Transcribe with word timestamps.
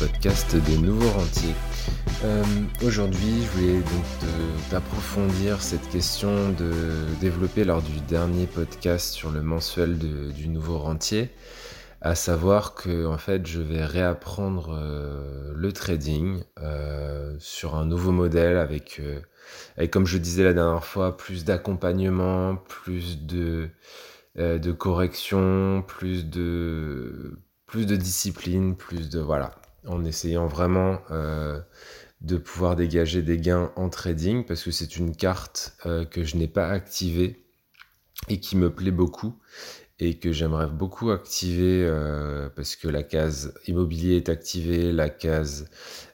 podcast 0.00 0.56
des 0.56 0.78
nouveaux 0.78 1.10
rentiers. 1.10 1.54
Euh, 2.24 2.42
aujourd'hui, 2.82 3.42
je 3.42 3.50
voulais 3.50 3.80
donc 3.80 4.30
d'approfondir 4.70 5.60
cette 5.60 5.86
question 5.90 6.52
de 6.52 6.72
développer 7.20 7.64
lors 7.64 7.82
du 7.82 8.00
dernier 8.08 8.46
podcast 8.46 9.12
sur 9.12 9.30
le 9.30 9.42
mensuel 9.42 9.98
du 9.98 10.48
nouveau 10.48 10.78
rentier, 10.78 11.28
à 12.00 12.14
savoir 12.14 12.74
que 12.74 13.04
en 13.04 13.18
fait, 13.18 13.46
je 13.46 13.60
vais 13.60 13.84
réapprendre 13.84 14.74
euh, 14.74 15.52
le 15.54 15.70
trading 15.70 16.44
euh, 16.60 17.36
sur 17.38 17.74
un 17.74 17.84
nouveau 17.84 18.10
modèle 18.10 18.56
avec, 18.56 19.02
avec, 19.76 19.90
comme 19.90 20.06
je 20.06 20.16
disais 20.16 20.44
la 20.44 20.54
dernière 20.54 20.86
fois, 20.86 21.18
plus 21.18 21.44
d'accompagnement, 21.44 22.56
plus 22.56 23.26
de 23.26 23.68
de 24.36 24.72
correction, 24.72 25.84
plus 25.86 26.24
de 26.24 27.36
plus 27.66 27.84
de 27.84 27.96
discipline, 27.96 28.76
plus 28.76 29.10
de 29.10 29.20
voilà, 29.20 29.59
en 29.86 30.04
essayant 30.04 30.46
vraiment 30.46 31.00
euh, 31.10 31.60
de 32.20 32.36
pouvoir 32.36 32.76
dégager 32.76 33.22
des 33.22 33.38
gains 33.38 33.72
en 33.76 33.88
trading 33.88 34.44
parce 34.44 34.62
que 34.62 34.70
c'est 34.70 34.96
une 34.96 35.14
carte 35.16 35.74
euh, 35.86 36.04
que 36.04 36.24
je 36.24 36.36
n'ai 36.36 36.48
pas 36.48 36.68
activée 36.68 37.44
et 38.28 38.40
qui 38.40 38.56
me 38.56 38.72
plaît 38.72 38.90
beaucoup 38.90 39.38
et 39.98 40.18
que 40.18 40.32
j'aimerais 40.32 40.66
beaucoup 40.66 41.10
activer 41.10 41.84
euh, 41.84 42.48
parce 42.54 42.76
que 42.76 42.88
la 42.88 43.02
case 43.02 43.54
immobilier 43.66 44.16
est 44.16 44.28
activée, 44.28 44.92
la 44.92 45.08
case 45.08 45.68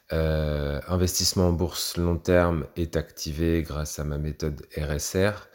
investissement 0.09 1.49
en 1.49 1.51
bourse 1.51 1.97
long 1.97 2.15
terme 2.15 2.65
est 2.77 2.95
activée 2.95 3.61
grâce 3.61 3.99
à 3.99 4.05
ma 4.05 4.17
méthode 4.17 4.65
RSR. 4.77 5.49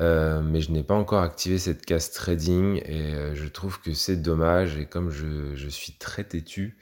Euh, 0.00 0.42
mais 0.42 0.60
je 0.60 0.70
n'ai 0.70 0.84
pas 0.84 0.94
encore 0.94 1.22
activé 1.22 1.58
cette 1.58 1.84
case 1.84 2.12
trading 2.12 2.80
et 2.84 3.14
euh, 3.14 3.34
je 3.34 3.48
trouve 3.48 3.80
que 3.80 3.92
c'est 3.94 4.16
dommage 4.16 4.76
et 4.76 4.86
comme 4.86 5.10
je, 5.10 5.68
suis 5.68 5.94
très 5.94 6.22
têtu, 6.22 6.76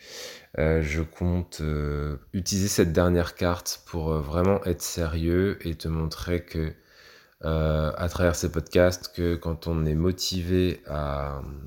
euh, 0.58 0.83
je 0.83 1.03
compte 1.03 1.62
utiliser 2.33 2.69
cette 2.69 2.92
dernière 2.92 3.34
carte 3.34 3.83
pour 3.86 4.12
vraiment 4.19 4.62
être 4.64 4.83
sérieux 4.83 5.58
et 5.67 5.75
te 5.75 5.89
montrer 5.89 6.42
que 6.45 6.73
à 7.42 8.08
travers 8.08 8.34
ces 8.34 8.50
podcasts 8.50 9.14
que 9.14 9.36
quand 9.36 9.69
on 9.69 9.86
est 9.86 9.95
motivé 9.95 10.83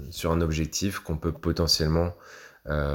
sur 0.09 0.31
un 0.31 0.41
objectif 0.41 1.00
qu'on 1.00 1.17
peut 1.17 1.31
potentiellement 1.31 2.13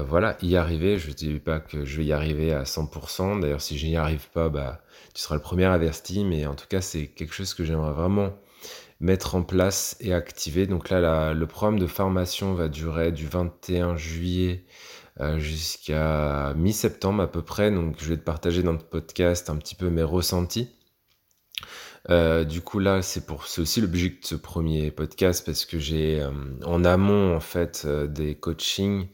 voilà, 0.06 0.36
y 0.42 0.56
arriver. 0.56 0.98
Je 0.98 1.08
ne 1.08 1.14
dis 1.14 1.38
pas 1.40 1.60
que 1.60 1.84
je 1.84 1.98
vais 1.98 2.04
y 2.06 2.12
arriver 2.12 2.52
à 2.52 2.62
100%. 2.62 3.40
D'ailleurs, 3.40 3.60
si 3.60 3.78
je 3.78 3.86
n'y 3.86 3.96
arrive 3.96 4.28
pas, 4.30 4.48
bah, 4.48 4.80
tu 5.14 5.20
seras 5.22 5.34
le 5.34 5.40
premier 5.40 5.64
averti. 5.64 6.24
Mais 6.24 6.46
en 6.46 6.54
tout 6.54 6.66
cas, 6.68 6.80
c'est 6.80 7.08
quelque 7.08 7.34
chose 7.34 7.54
que 7.54 7.64
j'aimerais 7.64 7.92
vraiment 7.92 8.32
mettre 9.00 9.34
en 9.34 9.42
place 9.42 9.96
et 10.00 10.14
activer. 10.14 10.66
Donc 10.66 10.90
là, 10.90 11.34
le 11.34 11.46
programme 11.46 11.78
de 11.78 11.86
formation 11.86 12.54
va 12.54 12.68
durer 12.68 13.12
du 13.12 13.26
21 13.26 13.96
juillet 13.96 14.64
euh, 15.20 15.38
jusqu'à 15.38 16.54
mi-septembre 16.56 17.22
à 17.22 17.30
peu 17.30 17.42
près. 17.42 17.70
Donc 17.70 17.96
je 17.98 18.08
vais 18.08 18.16
te 18.16 18.24
partager 18.24 18.62
dans 18.64 18.72
le 18.72 18.78
podcast 18.78 19.48
un 19.48 19.56
petit 19.56 19.76
peu 19.76 19.88
mes 19.88 20.02
ressentis. 20.02 20.70
Euh, 22.10 22.44
du 22.44 22.60
coup 22.60 22.80
là 22.80 23.00
c'est 23.00 23.24
pour 23.24 23.46
c'est 23.46 23.62
aussi 23.62 23.80
l'objet 23.80 24.10
de 24.10 24.18
ce 24.20 24.34
premier 24.34 24.90
podcast 24.90 25.42
parce 25.46 25.64
que 25.64 25.78
j'ai 25.78 26.20
euh, 26.20 26.30
en 26.66 26.84
amont 26.84 27.34
en 27.34 27.40
fait 27.40 27.86
des 27.86 28.34
coachings 28.34 29.06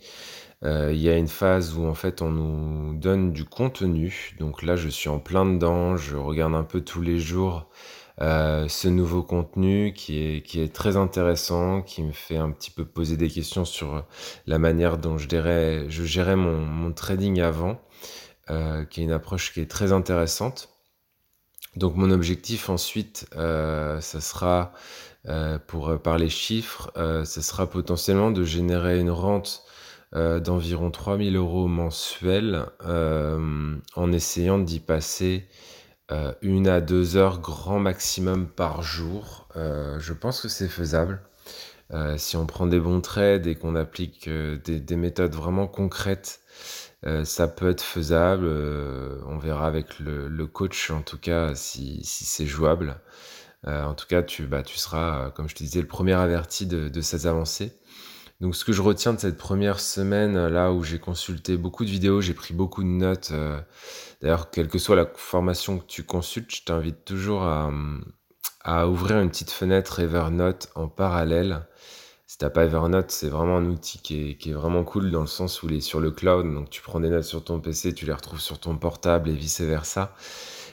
il 0.63 0.97
y 0.97 1.09
a 1.09 1.17
une 1.17 1.29
phase 1.29 1.75
où 1.77 1.87
en 1.87 1.95
fait 1.95 2.23
on 2.23 2.31
nous 2.31 2.95
donne 2.95 3.33
du 3.33 3.45
contenu 3.45 4.35
donc 4.39 4.63
là 4.63 4.77
je 4.77 4.89
suis 4.89 5.09
en 5.09 5.19
plein 5.19 5.47
dedans 5.47 5.97
je 5.97 6.17
regarde 6.17 6.55
un 6.55 6.65
peu 6.65 6.83
tous 6.83 7.01
les 7.01 7.19
jours 7.19 7.71
euh, 8.23 8.69
ce 8.69 8.89
nouveau 8.89 9.23
contenu 9.23 9.95
qui 9.95 10.19
est, 10.19 10.43
qui 10.43 10.61
est 10.61 10.75
très 10.75 10.97
intéressant, 10.99 11.81
qui 11.81 12.03
me 12.03 12.13
fait 12.13 12.37
un 12.37 12.51
petit 12.51 12.71
peu 12.71 12.85
poser 12.85 13.17
des 13.17 13.29
questions 13.29 13.65
sur 13.65 14.05
la 14.47 14.59
manière 14.59 14.99
dont 14.99 15.17
je, 15.17 15.27
dirais, 15.27 15.87
je 15.89 16.05
gérais 16.05 16.37
mon, 16.37 16.59
mon 16.59 16.93
trading 16.93 17.41
avant, 17.41 17.81
euh, 18.51 18.85
qui 18.85 19.01
est 19.01 19.05
une 19.05 19.13
approche 19.13 19.55
qui 19.55 19.61
est 19.61 19.71
très 19.71 19.93
intéressante. 19.93 20.69
Donc 21.77 21.97
mon 21.97 22.11
objectif 22.11 22.69
ensuite, 22.69 23.27
euh, 23.37 24.01
ça 24.01 24.21
sera, 24.21 24.73
euh, 25.27 25.59
pour 25.59 25.99
parler 26.03 26.29
chiffres, 26.29 26.91
euh, 26.97 27.25
ce 27.25 27.41
sera 27.41 27.69
potentiellement 27.71 28.31
de 28.33 28.45
générer 28.45 28.99
une 29.01 29.11
rente 29.11 29.65
euh, 30.15 30.41
d'environ 30.41 30.91
3000 30.91 31.37
euros 31.37 31.69
mensuels 31.69 32.67
en 32.81 34.13
essayant 34.13 34.59
d'y 34.59 34.81
passer 34.81 35.49
euh, 36.13 36.33
une 36.43 36.67
à 36.67 36.81
deux 36.81 37.17
heures 37.17 37.41
grand 37.41 37.79
maximum 37.79 38.49
par 38.49 38.83
jour. 38.83 39.47
Euh, 39.57 39.99
je 40.01 40.13
pense 40.13 40.41
que 40.41 40.49
c'est 40.49 40.69
faisable. 40.69 41.23
Euh, 41.93 42.17
si 42.19 42.37
on 42.37 42.47
prend 42.47 42.67
des 42.67 42.81
bons 42.81 43.01
trades 43.01 43.47
et 43.47 43.55
qu'on 43.55 43.77
applique 43.77 44.29
des, 44.29 44.97
méthodes 44.97 45.35
vraiment 45.35 45.67
concrètes, 45.67 46.41
ça 47.25 47.49
peut 47.49 47.71
être 47.71 47.83
faisable. 47.83 48.47
on 49.27 49.39
verra 49.39 49.67
avec 49.67 49.99
le, 50.01 50.47
coach 50.47 50.91
en 50.91 51.03
tout 51.03 51.19
cas 51.19 51.55
si, 51.55 52.01
c'est 52.05 52.47
jouable. 52.47 53.01
en 53.67 53.95
tout 53.95 54.07
cas, 54.07 54.23
tu, 54.23 54.47
bah, 54.47 54.63
tu 54.63 54.77
seras, 54.79 55.31
comme 55.31 55.49
je 55.49 55.55
te 55.55 55.63
disais, 55.63 55.81
le 55.81 55.87
premier 55.87 56.13
averti 56.15 56.67
de, 56.67 56.89
de 56.89 57.01
ces 57.01 57.27
avancées. 57.27 57.73
Donc 58.41 58.57
ce 58.57 58.65
que 58.65 58.73
je 58.73 58.81
retiens 58.81 59.13
de 59.13 59.21
cette 59.21 59.37
première 59.37 59.81
semaine, 59.81 60.49
là 60.49 60.73
où 60.73 60.83
j'ai 60.83 60.99
consulté 60.99 61.59
beaucoup 61.59 61.85
de 61.85 61.91
vidéos, 61.91 62.23
j'ai 62.23 62.33
pris 62.33 62.55
beaucoup 62.55 62.83
de 62.83 62.89
notes. 62.89 63.31
Euh, 63.33 63.61
d'ailleurs, 64.23 64.51
quelle 64.51 64.69
que 64.69 64.79
soit 64.79 64.97
la 64.97 65.07
formation 65.15 65.79
que 65.79 65.85
tu 65.85 66.05
consultes, 66.05 66.55
je 66.55 66.65
t'invite 66.65 67.05
toujours 67.05 67.43
à, 67.43 68.89
ouvrir 68.89 69.21
une 69.21 69.29
petite 69.29 69.51
fenêtre 69.51 70.01
Evernote 70.01 70.71
en 70.75 70.89
parallèle. 70.89 71.67
Si 72.27 72.39
t'as 72.39 72.49
pas 72.49 72.65
Evernote, 72.65 73.11
c'est 73.11 73.29
vraiment 73.29 73.59
un 73.59 73.67
outil 73.67 73.99
qui 73.99 74.39
est, 74.41 74.53
vraiment 74.53 74.85
cool 74.85 75.11
dans 75.11 75.21
le 75.21 75.27
sens 75.27 75.63
où 75.63 75.69
il 75.69 75.77
est 75.77 75.81
sur 75.81 76.01
le 76.01 76.11
cloud. 76.11 76.47
Donc 76.55 76.71
tu 76.71 76.81
prends 76.81 77.01
des 77.01 77.11
notes 77.11 77.25
sur 77.25 77.45
ton 77.45 77.61
PC, 77.61 77.93
tu 77.93 78.07
les 78.07 78.13
retrouves 78.13 78.41
sur 78.41 78.59
ton 78.59 78.79
portable 78.79 79.29
et 79.29 79.35
vice 79.35 79.61
versa. 79.61 80.15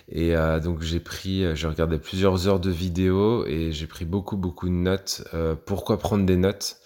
Et 0.10 0.38
euh, 0.38 0.62
donc 0.62 0.82
j'ai 0.84 1.02
pris, 1.02 1.54
j'ai 1.58 1.68
regardé 1.68 1.98
plusieurs 2.00 2.48
heures 2.48 2.62
de 2.62 2.70
vidéos 2.72 3.46
et 3.46 3.74
j'ai 3.74 3.88
pris 3.88 4.06
beaucoup 4.06 4.38
beaucoup 4.38 4.70
de 4.70 4.74
notes. 4.74 5.24
Euh, 5.34 5.56
pourquoi 5.66 6.00
prendre 6.00 6.26
des 6.26 6.38
notes? 6.38 6.78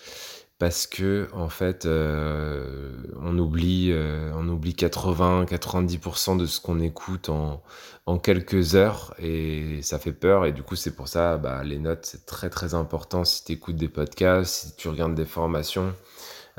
Parce 0.61 0.85
que 0.85 1.27
en 1.33 1.49
fait 1.49 1.87
euh, 1.87 2.95
on 3.19 3.35
oublie 3.39 3.87
euh, 3.91 4.31
on 4.35 4.47
oublie 4.47 4.75
80 4.75 5.45
90% 5.45 6.37
de 6.37 6.45
ce 6.45 6.61
qu'on 6.61 6.79
écoute 6.79 7.29
en, 7.29 7.63
en 8.05 8.19
quelques 8.19 8.75
heures 8.75 9.15
et 9.17 9.79
ça 9.81 9.97
fait 9.97 10.11
peur. 10.11 10.45
Et 10.45 10.51
du 10.51 10.61
coup 10.61 10.75
c'est 10.75 10.95
pour 10.95 11.07
ça 11.07 11.37
bah, 11.39 11.63
les 11.63 11.79
notes 11.79 12.05
c'est 12.05 12.27
très 12.27 12.51
très 12.51 12.75
important. 12.75 13.25
Si 13.25 13.43
tu 13.43 13.53
écoutes 13.53 13.77
des 13.77 13.87
podcasts 13.89 14.67
si 14.67 14.75
tu 14.75 14.87
regardes 14.87 15.15
des 15.15 15.25
formations 15.25 15.95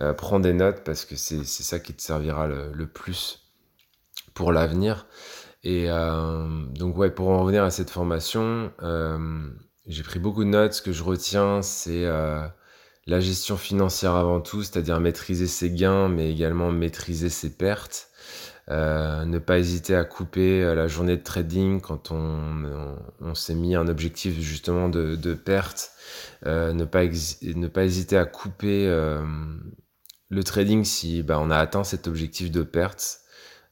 euh, 0.00 0.12
prends 0.12 0.41
des 0.41 0.52
notes 0.52 0.82
parce 0.82 1.04
que 1.04 1.14
c'est 1.14 1.44
ça 1.44 1.78
qui 1.78 1.94
te 1.94 2.02
servira 2.02 2.48
le, 2.48 2.72
le 2.72 2.88
plus 2.88 3.52
pour 4.34 4.50
l'avenir. 4.50 5.06
Et 5.62 5.86
donc 5.86 6.98
ouais 6.98 7.12
pour 7.12 7.28
en 7.28 7.42
revenir 7.42 7.62
à 7.62 7.70
cette 7.70 7.91
formation 7.91 8.72
j'ai 9.86 10.02
pris 10.02 10.18
beaucoup 10.18 10.42
de 10.42 10.48
notes. 10.48 10.72
Ce 10.72 10.82
que 10.82 10.91
je 10.91 11.04
retiens 11.04 11.62
c'est 11.62 12.04
la 13.06 13.20
gestion 13.20 13.56
financière 13.56 14.14
avant 14.14 14.40
tout, 14.40 14.62
c'est-à-dire 14.62 15.00
maîtriser 15.00 15.46
ses 15.46 15.70
gains, 15.70 16.08
mais 16.08 16.30
également 16.30 16.70
maîtriser 16.70 17.28
ses 17.28 17.50
pertes. 17.56 18.08
Euh, 18.70 19.24
ne 19.24 19.38
pas 19.38 19.58
hésiter 19.58 19.96
à 19.96 20.04
couper 20.04 20.62
euh, 20.62 20.76
la 20.76 20.86
journée 20.86 21.16
de 21.16 21.22
trading 21.22 21.80
quand 21.80 22.12
on, 22.12 23.34
s'est 23.34 23.56
mis 23.56 23.74
un 23.74 23.88
objectif 23.88 24.38
justement 24.41 24.88
de, 24.88 25.16
de 25.16 25.34
perte. 25.34 25.91
Euh, 26.46 26.72
ne, 26.72 26.84
pas 26.84 27.04
ne 27.04 27.66
pas 27.66 27.84
hésiter 27.84 28.16
à 28.16 28.24
couper 28.24 28.86
le 30.30 30.44
trading 30.44 30.84
si 30.84 31.22
bah, 31.22 31.38
on 31.41 31.50
a 31.50 31.56
atteint 31.56 31.84
cet 31.84 32.06
objectif 32.06 32.50
de 32.50 32.62
perte. 32.62 33.18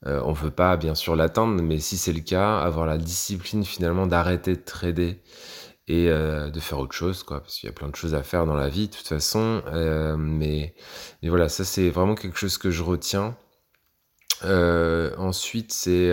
On 0.07 0.33
veut 0.33 0.51
pas 0.51 0.77
bien 0.77 0.95
sûr 0.95 1.15
l'atteindre, 1.15 1.63
mais 1.63 1.79
si 1.79 1.99
c'est 1.99 2.13
le 2.13 2.21
cas, 2.21 2.59
avoir 2.61 2.87
la 2.87 2.97
discipline 2.97 3.65
finalement 3.65 4.07
d'arrêter 4.07 4.57
de 4.57 4.63
trader 4.63 5.21
et 5.91 6.09
euh, 6.09 6.51
de 6.51 6.61
faire 6.61 6.79
autre 6.79 6.95
chose, 6.95 7.25
quoi, 7.25 7.41
parce 7.41 7.57
qu'il 7.59 7.67
y 7.67 7.71
a 7.71 7.73
plein 7.75 7.89
de 7.89 7.97
choses 7.97 8.15
à 8.15 8.23
faire 8.23 8.47
dans 8.47 8.55
la 8.55 8.69
vie, 8.69 8.87
de 8.87 8.95
toute 8.95 9.09
façon. 9.09 9.61
Euh, 9.67 10.17
mais, 10.17 10.77
mais 11.21 11.29
voilà, 11.29 11.49
ça 11.49 11.65
c'est 11.65 11.91
vraiment 11.91 12.15
quelque 12.15 12.39
chose 12.39 12.59
que 12.59 12.71
je 12.71 12.85
retiens. 12.85 13.37
Euh, 14.45 15.13
ensuite, 15.19 15.73
c'est 15.73 16.13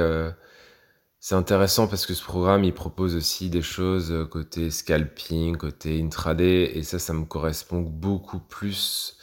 c'est 1.19 1.35
intéressant 1.35 1.87
parce 1.87 2.05
que 2.05 2.13
ce 2.13 2.23
programme 2.23 2.63
il 2.63 2.73
propose 2.73 3.15
aussi 3.15 3.49
des 3.49 3.61
choses 3.61 4.27
côté 4.31 4.71
scalping, 4.71 5.57
côté 5.57 6.01
intraday, 6.01 6.77
et 6.77 6.83
ça, 6.83 6.97
ça 6.99 7.13
me 7.13 7.25
correspond 7.25 7.81
beaucoup 7.81 8.39
plus 8.39 9.17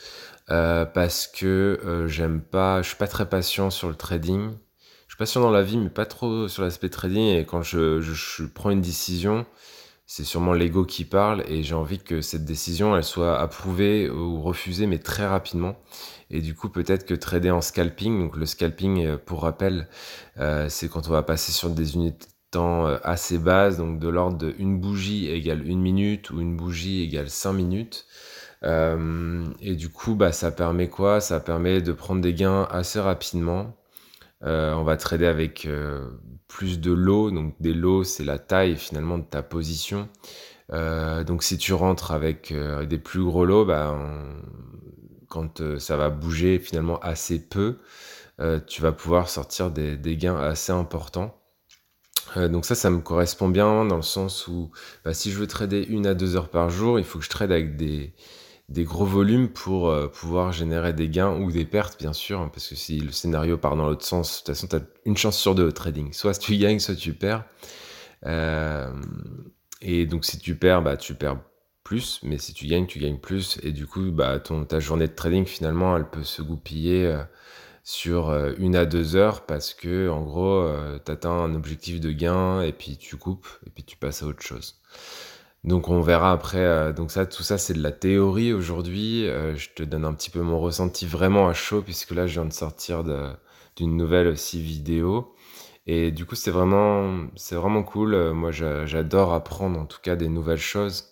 parce 0.47 1.27
que 1.27 2.05
j'aime 2.07 2.43
pas, 2.43 2.83
je 2.83 2.89
suis 2.89 2.97
pas 2.97 3.09
très 3.09 3.29
patient 3.29 3.71
sur 3.71 3.89
le 3.89 3.97
trading. 3.97 4.53
Je 5.09 5.15
suis 5.15 5.19
patient 5.19 5.41
dans 5.41 5.51
la 5.51 5.63
vie, 5.63 5.79
mais 5.79 5.91
pas 5.91 6.07
trop 6.07 6.49
sur 6.49 6.63
l'aspect 6.63 6.89
trading. 6.91 7.37
Et 7.39 7.45
quand 7.45 7.63
je, 7.63 8.01
je, 8.01 8.13
je 8.15 8.45
prends 8.45 8.71
une 8.71 8.81
décision, 8.81 9.47
c'est 10.07 10.25
sûrement 10.25 10.53
l'ego 10.53 10.85
qui 10.85 11.05
parle 11.05 11.43
et 11.49 11.63
j'ai 11.63 11.75
envie 11.75 11.99
que 11.99 12.21
cette 12.21 12.45
décision 12.45 13.01
soit 13.03 13.41
approuvée 13.41 14.11
ou 14.11 14.41
refusée 14.43 14.87
mais 14.87 14.99
très 14.99 15.27
rapidement. 15.27 15.77
Et 16.31 16.41
du 16.41 16.55
coup 16.55 16.69
peut-être 16.69 17.07
que 17.07 17.15
trader 17.15 17.51
en 17.51 17.61
scalping 17.61 18.19
donc 18.21 18.37
le 18.37 18.47
scalping 18.47 19.05
euh, 19.05 19.17
pour 19.17 19.43
rappel 19.43 19.89
euh, 20.39 20.69
c'est 20.69 20.89
quand 20.89 21.09
on 21.09 21.13
va 21.13 21.23
passer 21.23 21.53
sur 21.53 21.71
des 21.71 21.95
unités 21.95 22.27
de 22.27 22.33
temps 22.51 22.87
euh, 22.87 22.99
assez 23.03 23.39
basses 23.39 23.79
donc 23.79 23.99
de 23.99 24.09
l'ordre 24.09 24.37
de 24.39 24.55
une 24.59 24.79
bougie 24.79 25.29
égale 25.29 25.67
une 25.67 25.81
minute 25.81 26.31
ou 26.31 26.41
une 26.41 26.57
bougie 26.57 27.03
égale 27.03 27.31
cinq 27.31 27.53
minutes. 27.55 28.07
Et 29.61 29.75
du 29.77 29.91
coup, 29.91 30.15
bah, 30.15 30.33
ça 30.33 30.51
permet 30.51 30.89
quoi? 30.89 31.21
Ça 31.21 31.39
permet 31.39 31.83
de 31.83 31.93
prendre 31.93 32.23
des 32.23 32.33
gains 32.33 32.67
assez 32.71 32.99
rapidement. 32.99 33.77
on 34.43 34.83
va 34.85 34.97
trader 34.97 35.27
avec 35.27 35.69
plus 36.49 36.81
de 36.81 36.93
lots. 36.93 37.31
Donc 37.31 37.55
des 37.61 37.75
lots, 37.75 38.05
c'est 38.05 38.25
la 38.25 38.39
taille 38.39 38.77
finalement 38.77 39.19
de 39.19 39.25
ta 39.25 39.43
position. 39.43 40.09
donc 40.71 41.43
si 41.43 41.59
tu 41.59 41.73
rentres 41.75 42.13
avec 42.13 42.53
des 42.89 42.99
plus 42.99 43.23
gros 43.25 43.45
lots, 43.45 43.65
bah, 43.65 43.97
quand 45.29 45.79
ça 45.79 45.97
va 45.97 46.11
bouger 46.11 46.59
finalement 46.59 46.99
assez 47.01 47.49
peu, 47.49 47.79
tu 48.67 48.83
vas 48.83 48.93
pouvoir 48.93 49.29
sortir 49.29 49.71
des, 49.71 50.17
gains 50.17 50.37
assez 50.39 50.73
importants. 50.73 51.35
Euh, 52.37 52.49
donc 52.49 52.65
ça, 52.65 52.75
ça 52.75 52.91
me 52.91 52.99
correspond 53.01 53.49
bien 53.49 53.85
dans 53.85 53.97
le 53.97 54.03
sens 54.03 54.49
où 54.49 54.71
bah, 55.05 55.15
si 55.15 55.31
je 55.31 55.39
veux 55.39 55.47
trader 55.47 55.83
une 55.83 56.07
à 56.07 56.15
deux 56.15 56.37
heures 56.37 56.49
par 56.49 56.71
jour, 56.71 56.99
il 56.99 57.05
faut 57.05 57.19
que 57.19 57.25
je 57.25 57.31
trade 57.31 57.53
avec 57.53 57.77
des, 57.77 58.15
des 58.75 58.85
gros 58.85 59.07
volumes 59.07 59.49
pour 59.49 59.89
euh, 59.89 60.09
pouvoir 60.09 60.53
générer 60.53 60.93
des 60.93 61.09
gains 61.09 61.31
ou 61.31 61.51
des 61.51 61.65
pertes, 61.65 61.99
bien 61.99 62.13
sûr, 62.13 62.41
hein, 62.41 62.51
parce 62.53 62.69
que 62.69 62.75
si 62.75 62.99
le 62.99 63.13
scénario 63.13 63.57
part 63.57 63.77
dans 63.77 63.87
l'autre 63.87 64.05
sens, 64.05 64.33
de 64.33 64.39
toute 64.39 64.47
façon, 64.49 64.67
tu 64.67 64.77
as 64.77 64.81
une 65.07 65.17
chance 65.17 65.39
sur 65.39 65.55
deux 65.55 65.69
au 65.69 65.73
trading. 65.73 66.13
Soit 66.13 66.39
tu 66.39 66.57
gagnes, 66.59 66.81
soit 66.81 66.97
tu 66.97 67.15
perds. 67.15 67.45
Euh, 68.27 68.93
et 69.81 70.07
donc 70.07 70.25
si 70.25 70.39
tu 70.39 70.57
perds, 70.57 70.83
bah, 70.83 70.97
tu 70.97 71.15
perds 71.15 71.41
plus, 71.85 72.21
mais 72.25 72.39
si 72.39 72.53
tu 72.53 72.67
gagnes, 72.67 72.87
tu 72.87 72.99
gagnes 72.99 73.19
plus. 73.19 73.59
Et 73.63 73.71
du 73.71 73.87
coup, 73.87 74.11
bah, 74.11 74.41
ton, 74.41 74.65
ta 74.65 74.81
journée 74.81 75.07
de 75.07 75.15
trading, 75.15 75.47
finalement, 75.47 75.97
elle 75.97 76.11
peut 76.11 76.25
se 76.25 76.43
goupiller 76.43 77.17
sur 77.85 78.31
euh, 78.31 78.55
une 78.59 78.75
à 78.75 78.87
deux 78.87 79.15
heures 79.15 79.47
parce 79.47 79.73
que 79.75 80.09
en 80.09 80.23
gros 80.23 80.67
tu 81.05 81.13
atteins 81.13 81.31
un 81.31 81.55
objectif 81.55 82.01
de 82.01 82.13
gain 82.13 82.63
et 82.63 82.73
puis 82.73 82.97
tu 82.97 83.17
coupes 83.17 83.47
et 83.67 83.71
puis 83.71 83.85
tu 83.85 83.97
passes 83.97 84.23
à 84.23 84.27
autre 84.27 84.43
chose. 84.43 84.81
Donc 85.65 85.89
on 85.89 86.01
verra 86.01 86.33
après. 86.33 86.59
Euh, 86.59 86.93
donc 86.93 87.11
ça, 87.11 87.27
tout 87.27 87.43
ça, 87.43 87.59
c'est 87.59 87.75
de 87.75 87.83
la 87.83 87.93
théorie 87.93 88.53
aujourd'hui. 88.53 89.27
je 89.27 89.69
te 89.75 89.83
donne 89.83 90.05
un 90.05 90.15
petit 90.15 90.31
peu 90.31 90.41
mon 90.43 90.61
ressenti 90.61 91.07
vraiment 91.07 91.49
à 91.49 91.55
chaud 91.55 91.83
puisque 91.83 92.13
là, 92.13 92.27
je 92.27 92.35
viens 92.35 92.45
de 92.47 92.53
sortir 92.53 93.05
d'une 93.77 93.97
nouvelle 93.97 94.29
aussi 94.29 94.61
vidéo. 94.63 95.35
Et 95.87 96.13
du 96.13 96.25
coup, 96.27 96.35
c'est 96.35 96.51
vraiment, 96.51 97.27
c'est 97.37 97.57
vraiment 97.57 97.83
cool. 97.83 98.33
Moi, 98.33 98.51
j'adore 98.53 99.35
apprendre 99.35 99.79
en 99.81 99.87
tout 99.87 100.01
cas 100.03 100.17
des 100.17 100.29
nouvelles 100.29 100.59
choses. 100.59 101.11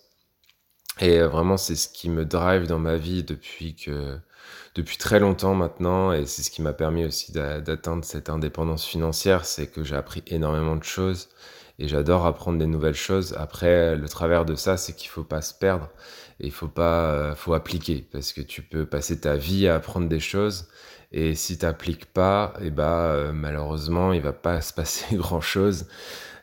Et 0.99 1.19
vraiment, 1.21 1.57
c'est 1.57 1.75
ce 1.75 1.89
qui 1.89 2.09
me 2.09 2.25
drive 2.25 2.67
dans 2.67 2.79
ma 2.79 2.97
vie 2.97 3.23
depuis 3.23 3.75
que 3.75 4.19
depuis 4.75 4.97
très 4.97 5.19
longtemps 5.19 5.53
maintenant, 5.53 6.11
et 6.13 6.25
c'est 6.25 6.41
ce 6.41 6.49
qui 6.51 6.61
m'a 6.61 6.73
permis 6.73 7.05
aussi 7.05 7.31
d'atteindre 7.31 8.03
cette 8.03 8.29
indépendance 8.29 8.85
financière, 8.85 9.45
c'est 9.45 9.67
que 9.67 9.83
j'ai 9.83 9.95
appris 9.95 10.23
énormément 10.27 10.75
de 10.75 10.83
choses 10.83 11.29
et 11.79 11.87
j'adore 11.87 12.25
apprendre 12.25 12.59
des 12.59 12.67
nouvelles 12.67 12.95
choses. 12.95 13.35
Après, 13.37 13.95
le 13.95 14.07
travers 14.07 14.45
de 14.45 14.55
ça, 14.55 14.77
c'est 14.77 14.93
qu'il 14.93 15.09
faut 15.09 15.23
pas 15.23 15.41
se 15.41 15.53
perdre 15.53 15.89
et 16.39 16.47
il 16.47 16.51
faut 16.51 16.67
pas, 16.67 17.11
euh, 17.11 17.35
faut 17.35 17.53
appliquer 17.53 18.07
parce 18.11 18.33
que 18.33 18.41
tu 18.41 18.61
peux 18.61 18.85
passer 18.85 19.19
ta 19.19 19.35
vie 19.35 19.67
à 19.67 19.75
apprendre 19.75 20.07
des 20.07 20.19
choses 20.19 20.67
et 21.11 21.35
si 21.35 21.57
tu 21.57 21.65
n'appliques 21.65 22.05
pas, 22.07 22.53
et 22.59 22.67
eh 22.67 22.71
bah 22.71 23.11
euh, 23.11 23.31
malheureusement, 23.31 24.13
il 24.13 24.21
va 24.21 24.33
pas 24.33 24.61
se 24.61 24.73
passer 24.73 25.15
grand 25.15 25.41
chose. 25.41 25.85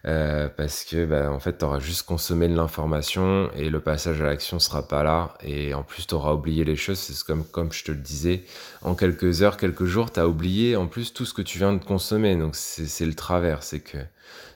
Euh, 0.06 0.48
parce 0.48 0.84
que 0.84 1.04
bah, 1.04 1.30
en 1.30 1.40
fait 1.40 1.58
tu 1.58 1.64
auras 1.64 1.78
juste 1.78 2.06
consommé 2.06 2.48
de 2.48 2.56
l'information 2.56 3.50
et 3.54 3.68
le 3.68 3.80
passage 3.80 4.22
à 4.22 4.24
l'action 4.24 4.58
sera 4.58 4.88
pas 4.88 5.02
là. 5.02 5.34
Et 5.42 5.74
en 5.74 5.82
plus 5.82 6.06
tu 6.06 6.14
auras 6.14 6.32
oublié 6.32 6.64
les 6.64 6.76
choses. 6.76 6.98
C'est 6.98 7.22
comme 7.24 7.44
comme 7.44 7.72
je 7.72 7.84
te 7.84 7.92
le 7.92 7.98
disais 7.98 8.44
en 8.82 8.94
quelques 8.94 9.42
heures 9.42 9.56
quelques 9.58 9.84
jours 9.84 10.10
tu 10.10 10.20
as 10.20 10.26
oublié 10.26 10.76
en 10.76 10.86
plus 10.86 11.12
tout 11.12 11.26
ce 11.26 11.34
que 11.34 11.42
tu 11.42 11.58
viens 11.58 11.74
de 11.74 11.84
consommer. 11.84 12.34
Donc 12.36 12.56
c'est 12.56 13.06
le 13.06 13.14
travers. 13.14 13.62
C'est 13.62 13.80
que 13.80 13.98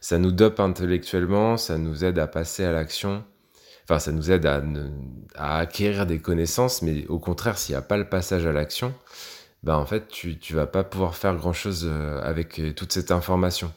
ça 0.01 0.19
nous 0.19 0.33
dope 0.33 0.61
intellectuellement 0.61 1.57
ça 1.59 1.77
nous 1.79 2.05
aide 2.05 2.19
à 2.19 2.27
passer 2.27 2.65
à 2.65 2.73
l'action. 2.73 3.23
Enfin 3.85 3.99
ça 3.99 4.13
nous 4.13 4.31
aide 4.31 4.47
à, 4.47 5.59
acquérir 5.59 6.07
des 6.07 6.21
connaissances 6.21 6.81
mais 6.81 7.07
au 7.09 7.19
contraire 7.19 7.59
s'il 7.59 7.75
n'y 7.75 7.79
a 7.79 7.83
pas 7.83 7.99
le 7.99 8.09
passage 8.09 8.47
à 8.47 8.53
l'action 8.53 8.95
bah 9.63 9.77
en 9.79 9.85
fait 9.85 10.09
tu 10.09 10.39
tu 10.39 10.55
vas 10.55 10.67
pas 10.67 10.85
pouvoir 10.85 11.17
faire 11.17 11.37
grand 11.37 11.53
chose 11.53 11.87
euh, 11.87 12.21
avec 12.23 12.59
euh, 12.61 12.73
toute 12.73 12.93
cette 12.93 13.11
information 13.11 13.73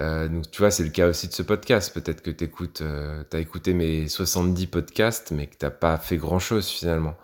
euh, 0.00 0.28
donc 0.28 0.50
tu 0.50 0.58
vois, 0.58 0.70
c'est 0.70 0.84
le 0.84 0.90
cas 0.90 1.08
aussi 1.08 1.28
de 1.28 1.32
ce 1.32 1.42
podcast. 1.42 1.92
Peut-être 1.92 2.22
que 2.22 2.30
tu 2.30 2.48
euh, 2.82 3.22
as 3.32 3.38
écouté 3.38 3.74
mes 3.74 4.08
70 4.08 4.66
podcasts, 4.68 5.32
mais 5.32 5.46
que 5.46 5.56
t'as 5.56 5.70
pas 5.70 5.98
fait 5.98 6.16
grand-chose 6.16 6.68
finalement. 6.68 7.14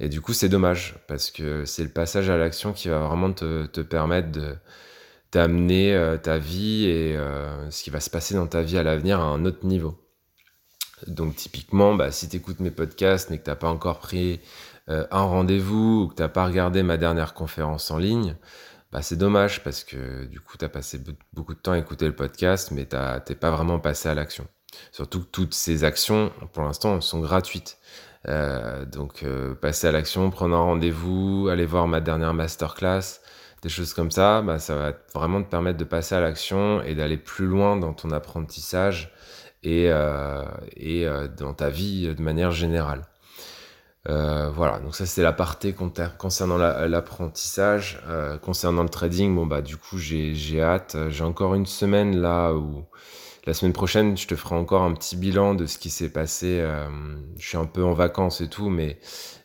Et 0.00 0.08
du 0.08 0.20
coup, 0.20 0.32
c'est 0.32 0.48
dommage, 0.48 0.96
parce 1.06 1.30
que 1.30 1.64
c'est 1.64 1.84
le 1.84 1.90
passage 1.90 2.28
à 2.30 2.36
l'action 2.36 2.72
qui 2.72 2.88
va 2.88 2.98
vraiment 3.06 3.32
te, 3.32 3.66
te 3.66 3.80
permettre 3.80 4.32
de 4.32 4.54
d'amener 5.32 5.94
euh, 5.94 6.16
ta 6.16 6.38
vie 6.38 6.86
et 6.86 7.16
ce 7.70 7.82
qui 7.82 7.90
va 7.90 8.00
se 8.00 8.10
passer 8.10 8.34
dans 8.34 8.46
ta 8.46 8.62
vie 8.62 8.78
à 8.78 8.82
l'avenir 8.82 9.20
à 9.20 9.24
un 9.24 9.44
autre 9.44 9.66
niveau. 9.66 9.98
Donc 11.08 11.36
typiquement, 11.36 11.94
bah, 11.94 12.10
si 12.12 12.28
tu 12.28 12.36
écoutes 12.36 12.60
mes 12.60 12.70
podcasts 12.70 13.30
mais 13.30 13.38
que 13.38 13.44
t'as 13.44 13.56
pas 13.56 13.68
encore 13.68 13.98
pris 13.98 14.40
un 14.88 15.22
rendez-vous 15.22 16.02
ou 16.02 16.08
que 16.08 16.14
t'as 16.14 16.28
pas 16.28 16.46
regardé 16.46 16.82
ma 16.84 16.96
dernière 16.96 17.34
conférence 17.34 17.90
en 17.90 17.98
ligne, 17.98 18.36
bah, 18.96 19.02
c'est 19.02 19.16
dommage 19.16 19.62
parce 19.62 19.84
que 19.84 20.24
du 20.24 20.40
coup, 20.40 20.56
tu 20.56 20.64
as 20.64 20.70
passé 20.70 20.98
beaucoup 21.34 21.52
de 21.52 21.58
temps 21.58 21.72
à 21.72 21.78
écouter 21.78 22.06
le 22.06 22.14
podcast, 22.14 22.70
mais 22.70 22.86
tu 22.86 22.96
n'es 22.96 23.36
pas 23.36 23.50
vraiment 23.50 23.78
passé 23.78 24.08
à 24.08 24.14
l'action. 24.14 24.46
Surtout 24.90 25.20
que 25.20 25.26
toutes 25.26 25.52
ces 25.52 25.84
actions, 25.84 26.32
pour 26.54 26.62
l'instant, 26.62 26.98
sont 27.02 27.20
gratuites. 27.20 27.76
Euh, 28.26 28.86
donc, 28.86 29.22
euh, 29.22 29.54
passer 29.54 29.86
à 29.86 29.92
l'action, 29.92 30.30
prendre 30.30 30.56
un 30.56 30.60
rendez-vous, 30.60 31.48
aller 31.52 31.66
voir 31.66 31.86
ma 31.88 32.00
dernière 32.00 32.32
masterclass, 32.32 33.20
des 33.60 33.68
choses 33.68 33.92
comme 33.92 34.10
ça, 34.10 34.40
bah, 34.40 34.58
ça 34.58 34.74
va 34.74 34.92
vraiment 35.14 35.42
te 35.42 35.50
permettre 35.50 35.76
de 35.76 35.84
passer 35.84 36.14
à 36.14 36.20
l'action 36.20 36.82
et 36.82 36.94
d'aller 36.94 37.18
plus 37.18 37.46
loin 37.46 37.76
dans 37.76 37.92
ton 37.92 38.10
apprentissage 38.12 39.12
et, 39.62 39.90
euh, 39.90 40.42
et 40.74 41.06
dans 41.36 41.52
ta 41.52 41.68
vie 41.68 42.14
de 42.14 42.22
manière 42.22 42.50
générale. 42.50 43.02
Euh, 44.08 44.50
voilà, 44.50 44.78
donc 44.78 44.94
ça 44.94 45.04
c'est 45.04 45.22
la 45.22 45.32
partie 45.32 45.74
concernant 45.74 46.58
l'apprentissage. 46.58 48.00
Euh, 48.08 48.38
concernant 48.38 48.82
le 48.82 48.88
trading, 48.88 49.34
bon 49.34 49.46
bah 49.46 49.62
du 49.62 49.76
coup 49.76 49.98
j'ai 49.98 50.60
hâte. 50.60 50.96
J'ai 51.08 51.24
encore 51.24 51.54
une 51.54 51.66
semaine 51.66 52.16
là 52.16 52.52
où 52.52 52.84
la 53.46 53.54
semaine 53.54 53.72
prochaine 53.72 54.16
je 54.16 54.26
te 54.26 54.36
ferai 54.36 54.54
encore 54.54 54.82
un 54.82 54.94
petit 54.94 55.16
bilan 55.16 55.54
de 55.54 55.66
ce 55.66 55.78
qui 55.78 55.90
s'est 55.90 56.10
passé. 56.10 56.60
Euh, 56.60 56.88
je 57.38 57.48
suis 57.48 57.58
un 57.58 57.66
peu 57.66 57.84
en 57.84 57.94
vacances 57.94 58.40
et 58.40 58.48
tout, 58.48 58.68
mais 58.68 58.98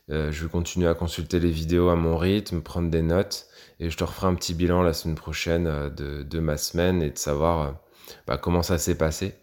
je 0.10 0.44
vais 0.44 0.50
continuer 0.50 0.90
à 0.90 0.94
consulter 0.94 1.40
les 1.40 1.52
vidéos 1.52 1.90
à 1.90 1.96
mon 1.96 2.18
rythme, 2.18 2.62
prendre 2.62 2.90
des 2.90 3.02
notes 3.02 3.48
et 3.80 3.90
je 3.90 3.96
te 3.98 4.04
referai 4.04 4.28
un 4.28 4.36
petit 4.36 4.54
bilan 4.54 4.82
la 4.84 4.94
semaine 4.94 5.16
prochaine 5.16 5.90
de, 5.96 6.24
de 6.24 6.40
ma 6.40 6.58
semaine 6.58 7.02
et 7.02 7.12
de 7.12 7.18
savoir 7.18 7.76
bah, 8.28 8.38
comment 8.38 8.62
ça 8.62 8.78
s'est 8.78 8.98
passé. 8.98 9.41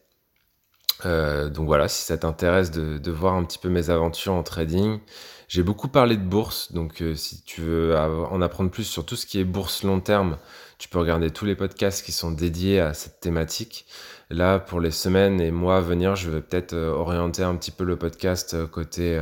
Euh, 1.07 1.49
donc 1.49 1.67
voilà, 1.67 1.88
si 1.88 2.02
ça 2.05 2.19
t'intéresse 2.19 2.71
de, 2.71 3.11
voir 3.11 3.35
un 3.35 3.45
petit 3.45 3.59
peu 3.59 3.69
mes 3.69 3.90
aventures 3.90 4.35
en 4.35 4.43
trading, 4.43 5.00
j'ai 5.49 5.62
beaucoup 5.62 5.88
parlé 5.88 6.17
de 6.17 6.23
bourse, 6.23 6.73
donc 6.73 7.00
euh, 7.00 7.14
si 7.14 7.43
tu 7.43 7.62
veux 7.62 7.97
en 7.97 8.43
apprendre 8.43 8.71
plus 8.71 8.85
sur 8.85 9.07
tout 9.07 9.17
ce 9.17 9.26
qui 9.26 9.40
est 9.40 9.45
bourse 9.45 9.83
long 9.83 10.00
terme, 10.00 10.38
tu 10.78 10.88
peux 10.88 10.99
regarder 10.99 11.31
tous 11.31 11.45
les 11.45 11.55
podcasts 11.55 12.05
qui 12.05 12.12
sont 12.12 12.31
dédiés 12.31 12.81
à 12.81 12.95
cette 12.95 13.21
thématique. 13.21 13.87
Là, 14.31 14.59
pour 14.59 14.81
les 14.81 14.90
semaines 14.90 15.40
et 15.40 15.50
mois 15.50 15.78
à 15.78 15.81
venir, 15.81 16.17
je 16.17 16.31
vais 16.31 16.43
peut-être 16.43 16.75
euh, 16.75 16.90
orienter 16.90 17.43
un 17.43 17.57
petit 17.57 17.71
peu 17.71 17.85
le 17.85 17.97
podcast 17.97 18.57
côté 18.67 19.19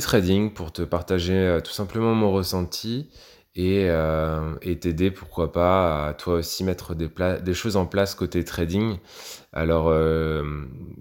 trading 0.00 0.52
pour 0.52 0.72
te 0.72 0.82
partager 0.82 1.58
tout 1.64 1.72
simplement 1.72 2.14
mon 2.14 2.32
ressenti 2.32 3.08
et 3.56 3.86
euh, 3.88 4.54
et 4.62 4.78
t'aider 4.78 5.10
pourquoi 5.10 5.52
pas 5.52 6.08
à 6.08 6.14
toi 6.14 6.34
aussi 6.34 6.62
mettre 6.62 6.94
des, 6.94 7.54
choses 7.54 7.76
en 7.76 7.86
place 7.86 8.14
côté 8.14 8.44
trading. 8.44 8.98
Alors 9.52 9.88
euh, 9.88 10.44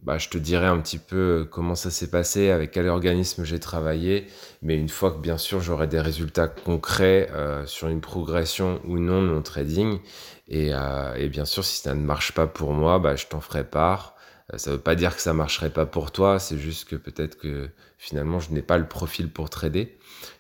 bah, 0.04 0.18
je 0.18 0.30
te 0.30 0.38
dirai 0.40 0.66
un 0.66 0.80
petit 0.80 0.98
peu 0.98 1.48
comment 1.52 1.76
ça 1.76 1.92
s'est 1.92 2.10
passé, 2.10 2.50
avec 2.50 2.72
quel 2.72 2.88
organisme 2.88 3.44
j'ai 3.44 3.60
travaillé, 3.60 4.26
mais 4.64 4.76
une 4.76 4.90
fois 4.90 5.12
que 5.12 5.20
bien 5.20 5.38
sûr 5.38 5.62
j'aurai 5.62 5.88
des 5.88 6.00
résultats 6.00 6.48
concrets 6.48 7.30
euh, 7.34 7.66
sur 7.68 7.88
une 7.90 8.02
progression 8.02 8.82
ou 8.86 8.98
non 8.98 9.22
de 9.22 9.28
mon 9.28 9.42
trading, 9.44 10.00
et, 10.48 10.72
et 11.18 11.30
bien 11.30 11.46
sûr 11.46 11.64
si 11.64 11.82
ça 11.82 11.94
ne 11.94 12.02
marche 12.02 12.34
pas 12.34 12.48
pour 12.48 12.74
moi, 12.74 12.98
bah, 13.00 13.16
je 13.16 13.28
t'en 13.28 13.40
ferai 13.42 13.64
part. 13.64 14.16
Euh, 14.54 14.58
ça 14.58 14.72
veut 14.72 14.80
pas 14.80 14.96
dire 14.96 15.16
que 15.16 15.22
ça 15.22 15.34
marcherait 15.34 15.70
pas 15.70 15.86
pour 15.86 16.12
toi, 16.12 16.40
c'est 16.40 16.58
juste 16.58 16.88
que 16.88 16.96
peut-être 16.96 17.38
que 17.38 17.70
finalement 17.98 18.40
je 18.40 18.52
n'ai 18.52 18.62
pas 18.62 18.78
le 18.78 18.88
profil 18.88 19.30
pour 19.32 19.50
trader. 19.50 19.98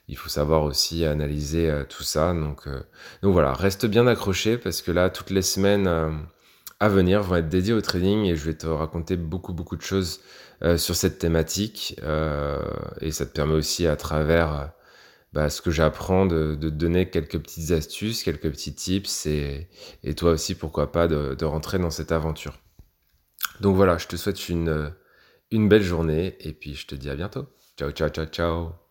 Il 0.07 0.17
faut 0.17 0.29
savoir 0.29 0.63
aussi 0.63 1.05
analyser 1.05 1.69
euh, 1.69 1.83
tout 1.87 2.03
ça. 2.03 2.33
Donc, 2.33 2.67
euh, 2.67 2.81
donc 3.21 3.33
voilà, 3.33 3.53
reste 3.53 3.85
bien 3.85 4.07
accroché 4.07 4.57
parce 4.57 4.81
que 4.81 4.91
là, 4.91 5.09
toutes 5.09 5.29
les 5.29 5.41
semaines 5.41 5.87
à 6.79 6.89
venir 6.89 7.21
vont 7.23 7.35
être 7.35 7.49
dédiées 7.49 7.73
au 7.73 7.81
trading 7.81 8.25
et 8.25 8.35
je 8.35 8.45
vais 8.45 8.53
te 8.55 8.67
raconter 8.67 9.17
beaucoup 9.17 9.53
beaucoup 9.53 9.75
de 9.75 9.81
choses 9.81 10.21
sur 10.77 10.95
cette 10.95 11.19
thématique. 11.19 11.95
et 13.01 13.11
ça 13.11 13.25
te 13.25 13.31
permet 13.31 13.53
aussi 13.53 13.87
à 13.87 13.95
travers 13.95 14.71
bah, 15.33 15.49
ce 15.49 15.61
que 15.61 15.71
j'apprends 15.71 16.25
de, 16.25 16.55
donner 16.55 17.09
quelques 17.09 17.39
petites 17.39 17.71
astuces, 17.71 18.23
quelques 18.23 18.49
petits 18.51 18.73
tips 18.75 19.25
et, 19.25 19.67
toi 20.15 20.31
aussi 20.31 20.55
pourquoi 20.55 20.91
pas 20.91 21.07
de 21.07 21.45
rentrer 21.45 21.79
dans 21.79 21.91
cette 21.91 22.11
aventure. 22.11 22.59
Donc 23.59 23.75
voilà, 23.75 23.97
je 23.97 24.07
te 24.07 24.15
souhaite 24.15 24.49
une, 24.49 24.93
une 25.51 25.69
belle 25.69 25.83
journée 25.83 26.37
et 26.41 26.53
puis 26.53 26.75
je 26.75 26.87
te 26.87 26.95
dis 26.95 27.09
à 27.09 27.15
bientôt. 27.15 27.47
Ciao, 27.77 27.91
ciao, 27.91 28.09
ciao, 28.09 28.25
ciao. 28.25 28.88